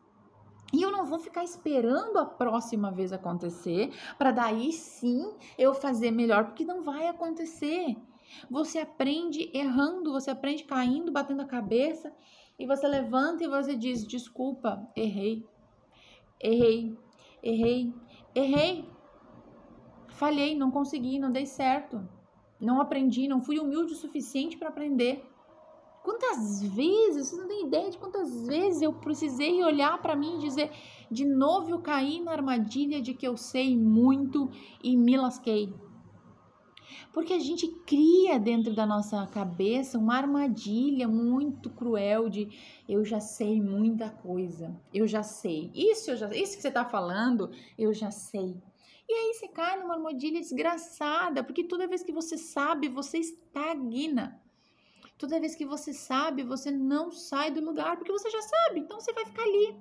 E 0.74 0.82
eu 0.82 0.92
não 0.92 1.06
vou 1.06 1.20
ficar 1.20 1.44
esperando 1.44 2.18
a 2.18 2.26
próxima 2.26 2.92
vez 2.92 3.14
acontecer 3.14 3.94
para 4.18 4.32
daí 4.32 4.74
sim 4.74 5.32
eu 5.56 5.74
fazer 5.74 6.10
melhor, 6.10 6.46
porque 6.46 6.66
não 6.66 6.82
vai 6.82 7.08
acontecer. 7.08 7.96
Você 8.50 8.80
aprende 8.80 9.52
errando, 9.54 10.12
você 10.12 10.32
aprende 10.32 10.64
caindo, 10.64 11.12
batendo 11.12 11.44
a 11.44 11.46
cabeça, 11.46 12.12
e 12.58 12.66
você 12.66 12.88
levanta 12.88 13.44
e 13.44 13.48
você 13.48 13.76
diz: 13.76 14.06
Desculpa, 14.06 14.90
errei, 14.96 15.46
errei, 16.42 16.98
errei, 17.44 17.94
errei, 18.34 18.90
falhei, 20.08 20.56
não 20.56 20.72
consegui, 20.72 21.20
não 21.20 21.32
dei 21.32 21.46
certo, 21.46 22.08
não 22.60 22.82
aprendi, 22.82 23.28
não 23.28 23.44
fui 23.44 23.60
humilde 23.60 23.94
o 23.94 23.98
suficiente 23.98 24.58
para 24.58 24.70
aprender. 24.70 25.24
Quantas 26.04 26.62
vezes, 26.62 27.30
você 27.30 27.38
não 27.38 27.48
tem 27.48 27.66
ideia 27.66 27.90
de 27.90 27.98
quantas 27.98 28.46
vezes 28.46 28.82
eu 28.82 28.92
precisei 28.92 29.64
olhar 29.64 30.02
para 30.02 30.18
mim 30.18 30.36
e 30.36 30.42
dizer: 30.42 30.70
de 31.10 31.26
novo 31.26 31.70
eu 31.70 31.80
caí 31.80 32.20
na 32.20 32.34
armadilha 32.34 33.02
de 33.02 33.14
que 33.14 33.26
eu 33.26 33.38
sei 33.38 33.78
muito 33.78 34.52
e 34.84 34.98
me 34.98 35.16
lasquei. 35.16 35.74
Porque 37.14 37.34
a 37.34 37.40
gente 37.40 37.68
cria 37.86 38.38
dentro 38.38 38.74
da 38.74 38.86
nossa 38.86 39.26
cabeça 39.28 39.98
uma 39.98 40.18
armadilha 40.18 41.08
muito 41.08 41.70
cruel 41.70 42.28
de 42.28 42.50
eu 42.90 43.06
já 43.06 43.22
sei 43.22 43.62
muita 43.62 44.10
coisa, 44.10 44.76
eu 44.94 45.08
já 45.08 45.24
sei. 45.24 45.72
Isso, 45.74 46.12
eu 46.12 46.18
já, 46.18 46.28
isso 46.30 46.56
que 46.56 46.62
você 46.62 46.68
está 46.68 46.84
falando, 46.84 47.50
eu 47.78 47.94
já 47.94 48.12
sei. 48.12 48.62
E 49.08 49.14
aí 49.14 49.34
você 49.34 49.48
cai 49.48 49.80
numa 49.80 49.94
armadilha 49.94 50.40
desgraçada, 50.40 51.44
porque 51.44 51.64
toda 51.64 51.88
vez 51.88 52.04
que 52.04 52.12
você 52.12 52.38
sabe, 52.38 52.90
você 52.90 53.20
estagna. 53.20 54.43
Toda 55.18 55.40
vez 55.40 55.56
que 55.56 55.66
você 55.66 55.94
sabe, 55.94 56.44
você 56.44 56.72
não 56.72 57.12
sai 57.12 57.52
do 57.52 57.64
lugar, 57.64 57.98
porque 57.98 58.12
você 58.12 58.30
já 58.30 58.42
sabe, 58.42 58.82
então 58.82 59.00
você 59.00 59.14
vai 59.14 59.26
ficar 59.26 59.44
ali. 59.44 59.78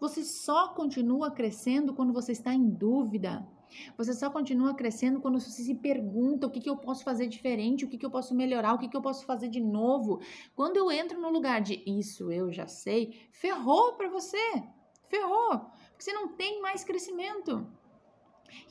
Você 0.00 0.24
só 0.24 0.68
continua 0.68 1.30
crescendo 1.30 1.92
quando 1.92 2.12
você 2.12 2.32
está 2.32 2.54
em 2.54 2.68
dúvida. 2.68 3.46
Você 3.96 4.12
só 4.14 4.30
continua 4.30 4.74
crescendo 4.74 5.20
quando 5.20 5.38
você 5.38 5.62
se 5.62 5.74
pergunta 5.74 6.46
o 6.46 6.50
que, 6.50 6.60
que 6.60 6.70
eu 6.70 6.76
posso 6.76 7.04
fazer 7.04 7.26
diferente, 7.26 7.84
o 7.84 7.88
que, 7.88 7.98
que 7.98 8.06
eu 8.06 8.10
posso 8.10 8.34
melhorar, 8.34 8.74
o 8.74 8.78
que, 8.78 8.88
que 8.88 8.96
eu 8.96 9.02
posso 9.02 9.24
fazer 9.24 9.48
de 9.48 9.60
novo. 9.60 10.20
Quando 10.54 10.76
eu 10.76 10.90
entro 10.90 11.20
no 11.20 11.30
lugar 11.30 11.60
de 11.60 11.82
isso 11.86 12.32
eu 12.32 12.52
já 12.52 12.66
sei, 12.66 13.28
ferrou 13.30 13.94
para 13.94 14.08
você. 14.08 14.38
Ferrou. 15.08 15.58
Porque 15.90 16.04
você 16.04 16.12
não 16.12 16.28
tem 16.28 16.60
mais 16.60 16.84
crescimento. 16.84 17.66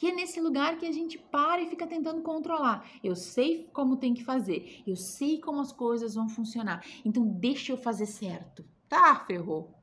E 0.01 0.09
é 0.09 0.13
nesse 0.13 0.39
lugar 0.39 0.77
que 0.77 0.85
a 0.85 0.91
gente 0.91 1.17
para 1.17 1.61
e 1.61 1.69
fica 1.69 1.87
tentando 1.87 2.21
controlar. 2.21 2.89
Eu 3.03 3.15
sei 3.15 3.69
como 3.73 3.97
tem 3.97 4.13
que 4.13 4.23
fazer, 4.23 4.81
eu 4.85 4.95
sei 4.95 5.39
como 5.39 5.59
as 5.59 5.71
coisas 5.71 6.15
vão 6.15 6.29
funcionar. 6.29 6.85
Então 7.03 7.25
deixa 7.25 7.71
eu 7.71 7.77
fazer 7.77 8.05
certo. 8.05 8.65
Tá, 8.87 9.15
ferrou. 9.25 9.73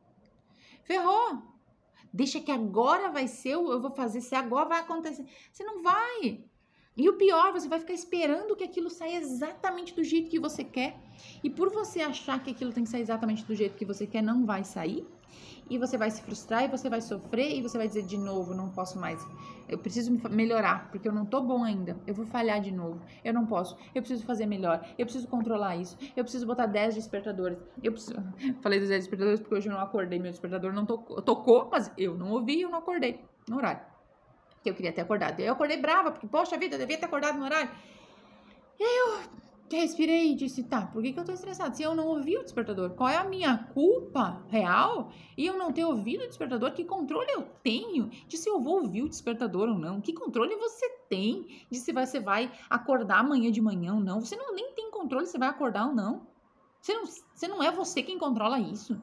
Ferrou. 0.85 1.43
Deixa 2.13 2.41
que 2.41 2.51
agora 2.51 3.11
vai 3.11 3.29
ser, 3.29 3.51
eu 3.51 3.81
vou 3.81 3.91
fazer, 3.91 4.21
se 4.21 4.35
agora 4.35 4.69
vai 4.69 4.81
acontecer. 4.81 5.27
Você 5.53 5.65
não 5.65 5.83
vai. 5.83 6.45
E 6.97 7.09
o 7.11 7.19
pior, 7.19 7.53
você 7.53 7.69
vai 7.69 7.79
ficar 7.79 7.93
esperando 7.93 8.57
que 8.57 8.65
aquilo 8.65 8.89
saia 8.89 9.19
exatamente 9.19 9.95
do 9.95 10.03
jeito 10.03 10.31
que 10.31 10.41
você 10.41 10.65
quer. 10.65 10.99
E 11.45 11.51
por 11.51 11.71
você 11.71 12.01
achar 12.01 12.43
que 12.43 12.51
aquilo 12.51 12.73
tem 12.73 12.85
que 12.85 12.91
sair 12.91 13.03
exatamente 13.03 13.45
do 13.45 13.55
jeito 13.55 13.77
que 13.77 13.85
você 13.85 14.07
quer, 14.07 14.23
não 14.23 14.47
vai 14.47 14.65
sair 14.65 15.07
e 15.69 15.79
você 15.79 15.99
vai 15.99 16.11
se 16.11 16.23
frustrar 16.23 16.65
e 16.65 16.69
você 16.69 16.89
vai 16.89 17.01
sofrer 17.01 17.57
e 17.57 17.63
você 17.63 17.77
vai 17.77 17.89
dizer 17.89 18.03
de 18.03 18.17
novo, 18.17 18.55
não 18.55 18.71
posso 18.71 18.99
mais. 18.99 19.25
Eu 19.69 19.79
preciso 19.79 20.17
melhorar, 20.31 20.89
porque 20.91 21.09
eu 21.09 21.13
não 21.13 21.27
tô 21.27 21.41
bom 21.41 21.65
ainda. 21.65 21.97
Eu 22.07 22.15
vou 22.15 22.25
falhar 22.27 22.61
de 22.61 22.71
novo. 22.71 23.01
Eu 23.25 23.35
não 23.35 23.47
posso. 23.47 23.77
Eu 23.95 24.01
preciso 24.01 24.25
fazer 24.25 24.47
melhor. 24.47 24.87
Eu 24.97 25.05
preciso 25.05 25.27
controlar 25.27 25.77
isso. 25.77 25.99
Eu 26.17 26.23
preciso 26.23 26.47
botar 26.47 26.67
10 26.67 26.95
despertadores. 26.95 27.59
Eu 27.83 27.93
preciso... 27.93 28.17
Falei 28.63 28.79
dos 28.79 28.89
10 28.89 29.03
despertadores 29.03 29.41
porque 29.41 29.55
hoje 29.57 29.69
eu 29.69 29.73
não 29.73 29.81
acordei. 29.81 30.19
Meu 30.19 30.31
despertador 30.31 30.73
não 30.73 30.87
tocou, 30.87 31.21
tocou 31.21 31.69
mas 31.71 31.91
eu 31.99 32.17
não 32.17 32.31
ouvi 32.31 32.59
e 32.59 32.63
eu 32.63 32.71
não 32.71 32.79
acordei 32.79 33.21
no 33.49 33.57
horário. 33.57 33.81
Que 34.63 34.71
eu 34.71 34.75
queria 34.75 34.93
ter 34.93 35.01
acordado. 35.01 35.41
Eu 35.41 35.53
acordei 35.53 35.81
brava, 35.81 36.13
porque, 36.13 36.27
poxa 36.27 36.57
vida, 36.57 36.77
eu 36.77 36.79
devia 36.79 36.99
ter 36.99 37.07
acordado 37.07 37.39
no 37.39 37.45
horário. 37.45 37.71
E 38.79 38.85
aí 38.85 38.99
eu 38.99 39.21
respirei 39.71 40.33
e 40.33 40.35
disse, 40.35 40.63
tá, 40.63 40.87
por 40.87 41.03
que, 41.03 41.13
que 41.13 41.19
eu 41.19 41.25
tô 41.25 41.33
estressado? 41.33 41.77
Se 41.77 41.83
eu 41.83 41.95
não 41.95 42.07
ouvi 42.07 42.37
o 42.37 42.43
despertador, 42.43 42.91
qual 42.91 43.09
é 43.09 43.17
a 43.17 43.25
minha 43.25 43.59
culpa 43.73 44.45
real? 44.49 45.11
E 45.37 45.47
eu 45.47 45.59
não 45.59 45.73
ter 45.73 45.85
ouvido 45.85 46.23
o 46.23 46.27
despertador, 46.27 46.73
que 46.73 46.85
controle 46.85 47.31
eu 47.33 47.43
tenho 47.63 48.09
de 48.29 48.37
se 48.37 48.49
eu 48.49 48.61
vou 48.61 48.83
ouvir 48.83 49.03
o 49.03 49.09
despertador 49.09 49.69
ou 49.69 49.79
não? 49.79 50.01
Que 50.01 50.13
controle 50.13 50.55
você 50.57 50.89
tem 51.09 51.65
de 51.71 51.79
se 51.79 51.93
você 51.93 52.21
vai 52.21 52.53
acordar 52.71 53.21
amanhã 53.21 53.51
de 53.51 53.61
manhã 53.61 53.95
ou 53.95 54.01
não? 54.01 54.21
Você 54.21 54.37
não 54.37 54.55
nem 54.55 54.73
tem 54.73 54.91
controle 54.91 55.27
se 55.27 55.39
vai 55.39 55.49
acordar 55.49 55.89
ou 55.89 55.95
não. 55.95 56.27
Você 56.81 56.95
não, 56.95 57.07
você 57.07 57.49
não 57.49 57.63
é 57.63 57.73
você 57.73 58.03
quem 58.03 58.19
controla 58.19 58.61
isso. 58.61 59.01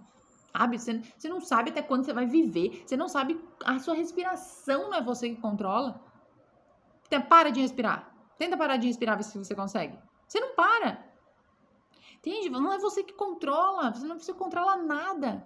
Sabe? 0.56 0.80
Você, 0.80 1.02
você 1.18 1.28
não 1.28 1.42
sabe 1.42 1.72
até 1.72 1.82
quando 1.82 2.06
você 2.06 2.14
vai 2.14 2.26
viver. 2.26 2.84
Você 2.86 2.96
não 2.96 3.10
sabe. 3.10 3.40
A 3.66 3.80
sua 3.80 3.96
respiração 3.96 4.84
não 4.84 4.94
é 4.94 5.02
você 5.02 5.30
que 5.30 5.42
controla. 5.42 6.00
Então, 7.08 7.22
para 7.24 7.50
de 7.50 7.60
respirar. 7.60 8.14
Tenta 8.38 8.58
parar 8.58 8.78
de 8.78 8.88
respirar, 8.88 9.18
ver 9.18 9.24
se 9.24 9.38
você 9.38 9.54
consegue. 9.54 9.98
Você 10.28 10.40
não 10.40 10.56
para. 10.56 11.06
Entende? 12.18 12.50
Não 12.50 12.72
é 12.72 12.78
você 12.78 13.04
que 13.04 13.14
controla, 13.14 13.94
você 13.94 14.08
não 14.08 14.16
precisa 14.16 14.38
controlar 14.38 14.78
nada. 14.78 15.46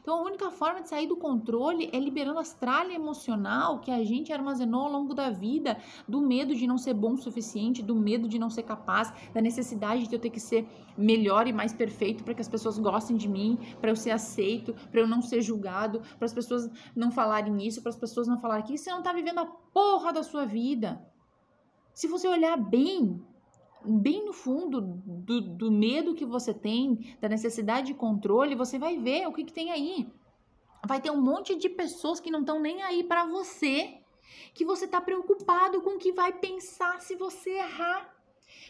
Então, 0.00 0.20
a 0.20 0.22
única 0.22 0.50
forma 0.50 0.80
de 0.80 0.88
sair 0.88 1.06
do 1.06 1.16
controle 1.16 1.90
é 1.92 1.98
liberando 1.98 2.38
as 2.38 2.54
tralha 2.54 2.94
emocional 2.94 3.80
que 3.80 3.90
a 3.90 4.02
gente 4.02 4.32
armazenou 4.32 4.86
ao 4.86 4.92
longo 4.92 5.12
da 5.12 5.28
vida, 5.28 5.76
do 6.08 6.20
medo 6.20 6.54
de 6.54 6.66
não 6.66 6.78
ser 6.78 6.94
bom 6.94 7.12
o 7.12 7.18
suficiente, 7.18 7.82
do 7.82 7.94
medo 7.94 8.26
de 8.26 8.38
não 8.38 8.48
ser 8.48 8.62
capaz, 8.62 9.12
da 9.34 9.40
necessidade 9.40 10.06
de 10.06 10.14
eu 10.14 10.18
ter 10.18 10.30
que 10.30 10.40
ser 10.40 10.66
melhor 10.96 11.46
e 11.46 11.52
mais 11.52 11.74
perfeito 11.74 12.24
para 12.24 12.32
que 12.32 12.40
as 12.40 12.48
pessoas 12.48 12.78
gostem 12.78 13.18
de 13.18 13.28
mim, 13.28 13.58
para 13.80 13.90
eu 13.90 13.96
ser 13.96 14.10
aceito, 14.10 14.74
para 14.90 15.00
eu 15.00 15.06
não 15.06 15.20
ser 15.20 15.42
julgado, 15.42 16.00
para 16.16 16.24
as 16.24 16.32
pessoas 16.32 16.70
não 16.96 17.10
falarem 17.10 17.66
isso, 17.66 17.82
para 17.82 17.90
as 17.90 17.96
pessoas 17.96 18.26
não 18.26 18.40
falarem 18.40 18.64
aquilo. 18.64 18.78
Você 18.78 18.90
não 18.90 19.00
está 19.00 19.12
vivendo 19.12 19.40
a 19.40 19.46
porra 19.46 20.10
da 20.10 20.22
sua 20.22 20.46
vida. 20.46 21.04
Se 21.92 22.06
você 22.06 22.26
olhar 22.26 22.56
bem, 22.56 23.22
bem 23.88 24.24
no 24.24 24.32
fundo 24.32 24.80
do, 24.80 25.40
do 25.40 25.70
medo 25.70 26.14
que 26.14 26.26
você 26.26 26.52
tem, 26.52 27.16
da 27.20 27.28
necessidade 27.28 27.88
de 27.88 27.94
controle, 27.94 28.54
você 28.54 28.78
vai 28.78 28.98
ver 28.98 29.26
o 29.26 29.32
que, 29.32 29.44
que 29.44 29.52
tem 29.52 29.70
aí. 29.70 30.10
Vai 30.86 31.00
ter 31.00 31.10
um 31.10 31.20
monte 31.20 31.56
de 31.56 31.68
pessoas 31.68 32.20
que 32.20 32.30
não 32.30 32.40
estão 32.40 32.60
nem 32.60 32.82
aí 32.82 33.02
para 33.04 33.26
você, 33.26 34.00
que 34.54 34.64
você 34.64 34.84
está 34.84 35.00
preocupado 35.00 35.80
com 35.82 35.96
o 35.96 35.98
que 35.98 36.12
vai 36.12 36.32
pensar 36.32 37.00
se 37.00 37.16
você 37.16 37.50
errar, 37.50 38.14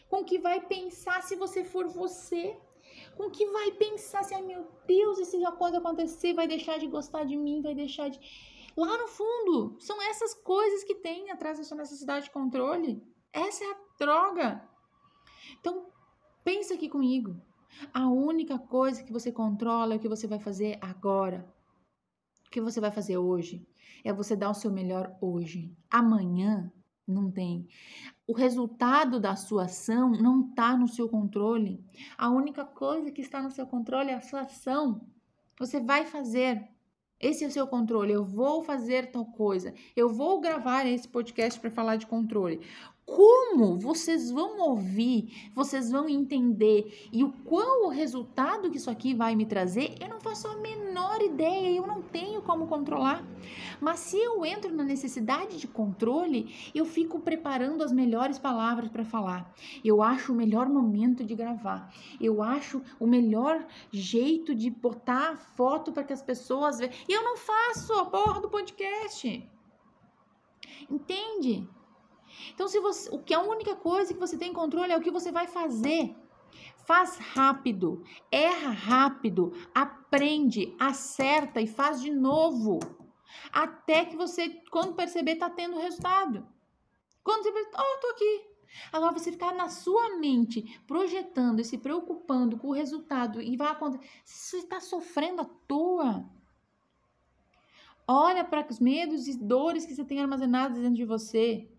com 0.08 0.20
o 0.20 0.24
que 0.24 0.38
vai 0.38 0.60
pensar 0.60 1.22
se 1.22 1.36
você 1.36 1.64
for 1.64 1.88
você, 1.88 2.56
com 3.16 3.24
o 3.24 3.30
que 3.30 3.46
vai 3.46 3.72
pensar 3.72 4.22
se, 4.22 4.34
ai 4.34 4.42
meu 4.42 4.66
Deus, 4.86 5.18
e 5.18 5.24
se 5.24 5.44
a 5.44 5.52
coisa 5.52 5.78
acontecer, 5.78 6.34
vai 6.34 6.46
deixar 6.46 6.78
de 6.78 6.86
gostar 6.86 7.24
de 7.24 7.36
mim, 7.36 7.60
vai 7.60 7.74
deixar 7.74 8.08
de. 8.08 8.18
Lá 8.76 8.96
no 8.96 9.08
fundo, 9.08 9.76
são 9.80 10.00
essas 10.02 10.34
coisas 10.34 10.84
que 10.84 10.94
tem 10.94 11.30
atrás 11.30 11.58
da 11.58 11.64
sua 11.64 11.78
necessidade 11.78 12.26
de 12.26 12.30
controle. 12.30 13.02
Essa 13.32 13.64
é 13.64 13.70
a 13.72 13.76
droga. 13.98 14.68
Então, 15.60 15.86
pensa 16.44 16.74
aqui 16.74 16.88
comigo. 16.88 17.40
A 17.92 18.08
única 18.08 18.58
coisa 18.58 19.02
que 19.02 19.12
você 19.12 19.30
controla 19.30 19.94
é 19.94 19.96
o 19.96 20.00
que 20.00 20.08
você 20.08 20.26
vai 20.26 20.38
fazer 20.38 20.78
agora. 20.80 21.48
O 22.46 22.50
que 22.50 22.60
você 22.60 22.80
vai 22.80 22.90
fazer 22.90 23.18
hoje 23.18 23.66
é 24.04 24.12
você 24.12 24.34
dar 24.34 24.50
o 24.50 24.54
seu 24.54 24.70
melhor 24.70 25.16
hoje. 25.20 25.76
Amanhã 25.90 26.72
não 27.06 27.30
tem. 27.30 27.66
O 28.26 28.32
resultado 28.32 29.18
da 29.18 29.34
sua 29.36 29.64
ação 29.64 30.10
não 30.12 30.48
está 30.48 30.76
no 30.76 30.88
seu 30.88 31.08
controle. 31.08 31.82
A 32.16 32.30
única 32.30 32.64
coisa 32.64 33.10
que 33.10 33.22
está 33.22 33.42
no 33.42 33.50
seu 33.50 33.66
controle 33.66 34.10
é 34.10 34.14
a 34.14 34.20
sua 34.20 34.40
ação. 34.40 35.06
Você 35.58 35.80
vai 35.80 36.04
fazer. 36.04 36.68
Esse 37.18 37.44
é 37.44 37.48
o 37.48 37.50
seu 37.50 37.66
controle. 37.66 38.12
Eu 38.12 38.24
vou 38.24 38.62
fazer 38.62 39.10
tal 39.10 39.24
coisa. 39.26 39.74
Eu 39.96 40.08
vou 40.08 40.40
gravar 40.40 40.86
esse 40.86 41.08
podcast 41.08 41.58
para 41.58 41.70
falar 41.70 41.96
de 41.96 42.06
controle. 42.06 42.60
Como 43.08 43.78
vocês 43.78 44.30
vão 44.30 44.60
ouvir, 44.60 45.50
vocês 45.54 45.90
vão 45.90 46.06
entender 46.10 47.08
e 47.10 47.24
o 47.24 47.32
qual 47.32 47.86
o 47.86 47.88
resultado 47.88 48.70
que 48.70 48.76
isso 48.76 48.90
aqui 48.90 49.14
vai 49.14 49.34
me 49.34 49.46
trazer, 49.46 49.94
eu 49.98 50.10
não 50.10 50.20
faço 50.20 50.46
a 50.46 50.56
menor 50.58 51.22
ideia, 51.22 51.74
eu 51.74 51.86
não 51.86 52.02
tenho 52.02 52.42
como 52.42 52.66
controlar. 52.66 53.24
Mas 53.80 54.00
se 54.00 54.18
eu 54.18 54.44
entro 54.44 54.74
na 54.74 54.84
necessidade 54.84 55.56
de 55.56 55.66
controle, 55.66 56.54
eu 56.74 56.84
fico 56.84 57.18
preparando 57.18 57.82
as 57.82 57.92
melhores 57.92 58.38
palavras 58.38 58.90
para 58.90 59.06
falar. 59.06 59.54
Eu 59.82 60.02
acho 60.02 60.34
o 60.34 60.36
melhor 60.36 60.68
momento 60.68 61.24
de 61.24 61.34
gravar. 61.34 61.90
Eu 62.20 62.42
acho 62.42 62.82
o 63.00 63.06
melhor 63.06 63.66
jeito 63.90 64.54
de 64.54 64.68
botar 64.68 65.38
foto 65.56 65.92
para 65.92 66.04
que 66.04 66.12
as 66.12 66.20
pessoas 66.20 66.78
vejam. 66.78 66.94
E 67.08 67.12
eu 67.14 67.24
não 67.24 67.38
faço 67.38 67.94
a 67.94 68.04
porra 68.04 68.38
do 68.38 68.50
podcast. 68.50 69.50
Entende? 70.90 71.66
Então, 72.54 72.68
se 72.68 72.80
você, 72.80 73.08
o 73.10 73.18
que 73.18 73.34
a 73.34 73.40
única 73.40 73.74
coisa 73.76 74.12
que 74.12 74.20
você 74.20 74.36
tem 74.36 74.52
controle 74.52 74.92
é 74.92 74.96
o 74.96 75.00
que 75.00 75.10
você 75.10 75.30
vai 75.30 75.46
fazer. 75.46 76.14
Faz 76.86 77.18
rápido, 77.18 78.02
erra 78.32 78.70
rápido, 78.70 79.52
aprende, 79.74 80.74
acerta 80.78 81.60
e 81.60 81.66
faz 81.66 82.00
de 82.00 82.10
novo. 82.10 82.78
Até 83.52 84.04
que 84.06 84.16
você, 84.16 84.48
quando 84.70 84.94
perceber, 84.94 85.36
tá 85.36 85.50
tendo 85.50 85.78
resultado. 85.78 86.46
Quando 87.22 87.42
você 87.42 87.52
perceber, 87.52 87.76
oh, 87.78 88.00
tô 88.00 88.06
aqui. 88.08 88.48
Agora, 88.92 89.12
você 89.12 89.32
ficar 89.32 89.52
na 89.54 89.68
sua 89.68 90.16
mente 90.16 90.80
projetando 90.86 91.60
e 91.60 91.64
se 91.64 91.78
preocupando 91.78 92.56
com 92.56 92.68
o 92.68 92.74
resultado 92.74 93.40
e 93.40 93.56
vai 93.56 93.68
acontecer. 93.68 94.06
Você 94.24 94.58
está 94.58 94.80
sofrendo 94.80 95.42
à 95.42 95.44
toa. 95.44 96.24
Olha 98.06 98.44
para 98.44 98.66
os 98.70 98.80
medos 98.80 99.28
e 99.28 99.38
dores 99.38 99.84
que 99.84 99.94
você 99.94 100.04
tem 100.04 100.20
armazenados 100.20 100.78
dentro 100.78 100.94
de 100.94 101.04
você. 101.04 101.70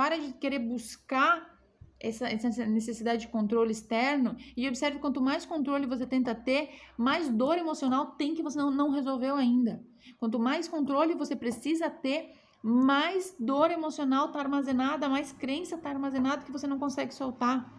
Para 0.00 0.18
de 0.18 0.32
querer 0.32 0.60
buscar 0.60 1.60
essa, 2.00 2.26
essa, 2.26 2.64
necessidade 2.64 3.20
de 3.20 3.28
controle 3.28 3.70
externo 3.70 4.34
e 4.56 4.66
observe 4.66 4.98
quanto 4.98 5.20
mais 5.20 5.44
controle 5.44 5.84
você 5.84 6.06
tenta 6.06 6.34
ter, 6.34 6.70
mais 6.96 7.28
dor 7.28 7.58
emocional 7.58 8.12
tem 8.12 8.34
que 8.34 8.42
você 8.42 8.56
não, 8.56 8.70
não 8.70 8.92
resolveu 8.92 9.36
ainda. 9.36 9.84
Quanto 10.18 10.38
mais 10.38 10.66
controle 10.66 11.14
você 11.14 11.36
precisa 11.36 11.90
ter, 11.90 12.32
mais 12.62 13.36
dor 13.38 13.70
emocional 13.70 14.28
está 14.28 14.38
armazenada, 14.38 15.06
mais 15.06 15.32
crença 15.32 15.74
está 15.74 15.90
armazenada 15.90 16.46
que 16.46 16.52
você 16.52 16.66
não 16.66 16.78
consegue 16.78 17.12
soltar. 17.12 17.70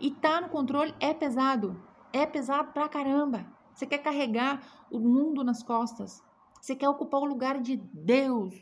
E 0.00 0.10
tá 0.10 0.40
no 0.40 0.48
controle 0.48 0.92
é 0.98 1.14
pesado. 1.14 1.80
É 2.12 2.26
pesado 2.26 2.72
pra 2.72 2.88
caramba. 2.88 3.46
Você 3.72 3.86
quer 3.86 3.98
carregar 3.98 4.60
o 4.90 4.98
mundo 4.98 5.44
nas 5.44 5.62
costas. 5.62 6.20
Você 6.60 6.74
quer 6.74 6.88
ocupar 6.88 7.20
o 7.20 7.26
lugar 7.26 7.60
de 7.60 7.76
Deus. 7.76 8.60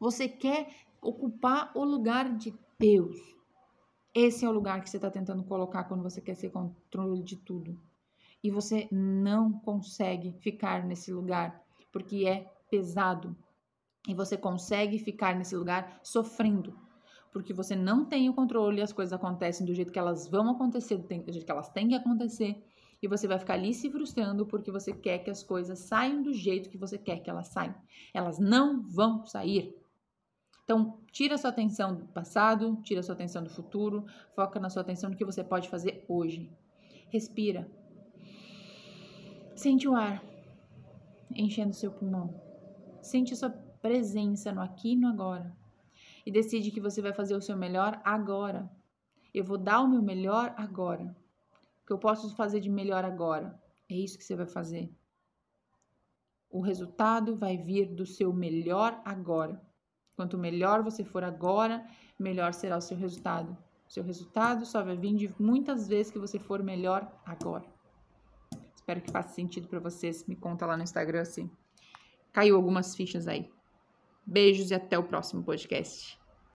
Você 0.00 0.26
quer 0.28 0.82
ocupar 1.02 1.72
o 1.74 1.84
lugar 1.84 2.34
de 2.36 2.54
Deus. 2.78 3.16
Esse 4.14 4.44
é 4.44 4.48
o 4.48 4.52
lugar 4.52 4.82
que 4.82 4.88
você 4.88 4.98
está 4.98 5.10
tentando 5.10 5.42
colocar 5.42 5.84
quando 5.84 6.02
você 6.02 6.20
quer 6.20 6.34
ser 6.34 6.50
controle 6.50 7.22
de 7.22 7.36
tudo. 7.36 7.78
E 8.42 8.50
você 8.50 8.88
não 8.90 9.52
consegue 9.52 10.32
ficar 10.40 10.84
nesse 10.84 11.12
lugar 11.12 11.60
porque 11.90 12.26
é 12.26 12.50
pesado. 12.70 13.36
E 14.08 14.14
você 14.14 14.36
consegue 14.36 14.98
ficar 14.98 15.34
nesse 15.36 15.56
lugar 15.56 16.00
sofrendo, 16.02 16.76
porque 17.32 17.52
você 17.52 17.76
não 17.76 18.04
tem 18.04 18.28
o 18.28 18.34
controle 18.34 18.78
e 18.78 18.82
as 18.82 18.92
coisas 18.92 19.12
acontecem 19.12 19.64
do 19.64 19.74
jeito 19.74 19.92
que 19.92 19.98
elas 19.98 20.28
vão 20.28 20.50
acontecer, 20.50 20.96
do 20.96 21.32
jeito 21.32 21.46
que 21.46 21.52
elas 21.52 21.68
têm 21.68 21.88
que 21.88 21.94
acontecer. 21.94 22.62
E 23.00 23.08
você 23.08 23.26
vai 23.26 23.38
ficar 23.38 23.54
ali 23.54 23.72
se 23.74 23.90
frustrando 23.90 24.46
porque 24.46 24.70
você 24.70 24.92
quer 24.92 25.18
que 25.18 25.30
as 25.30 25.42
coisas 25.42 25.78
saiam 25.78 26.22
do 26.22 26.32
jeito 26.32 26.68
que 26.68 26.78
você 26.78 26.98
quer 26.98 27.18
que 27.20 27.30
elas 27.30 27.48
saiam. 27.48 27.74
Elas 28.12 28.38
não 28.38 28.82
vão 28.82 29.24
sair. 29.24 29.74
Então, 30.64 30.98
tira 31.10 31.36
sua 31.36 31.50
atenção 31.50 31.94
do 31.94 32.06
passado, 32.06 32.80
tira 32.82 33.02
sua 33.02 33.14
atenção 33.14 33.42
do 33.42 33.50
futuro, 33.50 34.06
foca 34.34 34.60
na 34.60 34.70
sua 34.70 34.82
atenção 34.82 35.10
no 35.10 35.16
que 35.16 35.24
você 35.24 35.42
pode 35.42 35.68
fazer 35.68 36.04
hoje. 36.08 36.50
Respira. 37.08 37.70
Sente 39.54 39.86
o 39.86 39.94
ar 39.94 40.22
enchendo 41.34 41.74
seu 41.74 41.90
pulmão. 41.90 42.34
Sente 43.00 43.34
sua 43.36 43.50
presença 43.50 44.52
no 44.52 44.60
aqui 44.60 44.92
e 44.92 44.96
no 44.96 45.08
agora. 45.08 45.54
E 46.24 46.30
decide 46.30 46.70
que 46.70 46.80
você 46.80 47.02
vai 47.02 47.12
fazer 47.12 47.34
o 47.34 47.42
seu 47.42 47.56
melhor 47.56 48.00
agora. 48.04 48.70
Eu 49.34 49.44
vou 49.44 49.58
dar 49.58 49.80
o 49.80 49.88
meu 49.88 50.02
melhor 50.02 50.54
agora. 50.56 51.16
O 51.82 51.86
que 51.86 51.92
eu 51.92 51.98
posso 51.98 52.34
fazer 52.36 52.60
de 52.60 52.70
melhor 52.70 53.04
agora? 53.04 53.60
É 53.88 53.94
isso 53.94 54.16
que 54.16 54.24
você 54.24 54.36
vai 54.36 54.46
fazer. 54.46 54.90
O 56.48 56.60
resultado 56.60 57.34
vai 57.36 57.56
vir 57.56 57.94
do 57.94 58.06
seu 58.06 58.32
melhor 58.32 59.00
agora. 59.04 59.60
Quanto 60.16 60.38
melhor 60.38 60.82
você 60.82 61.04
for 61.04 61.24
agora, 61.24 61.84
melhor 62.18 62.52
será 62.52 62.76
o 62.76 62.80
seu 62.80 62.96
resultado. 62.96 63.56
Seu 63.88 64.02
resultado 64.02 64.64
só 64.64 64.82
vai 64.82 64.96
vir 64.96 65.14
de 65.14 65.34
muitas 65.38 65.88
vezes 65.88 66.12
que 66.12 66.18
você 66.18 66.38
for 66.38 66.62
melhor 66.62 67.10
agora. 67.24 67.64
Espero 68.74 69.00
que 69.00 69.10
faça 69.10 69.34
sentido 69.34 69.68
para 69.68 69.80
vocês. 69.80 70.26
Me 70.26 70.34
conta 70.34 70.66
lá 70.66 70.76
no 70.76 70.82
Instagram 70.82 71.24
se 71.24 71.50
caiu 72.32 72.56
algumas 72.56 72.94
fichas 72.96 73.28
aí. 73.28 73.50
Beijos 74.24 74.70
e 74.70 74.74
até 74.74 74.98
o 74.98 75.04
próximo 75.04 75.42
podcast. 75.42 76.21